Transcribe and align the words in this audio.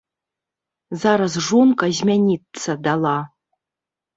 Зараз 1.03 1.33
жонка 1.49 1.91
змяніцца 1.99 2.71
дала. 2.89 3.17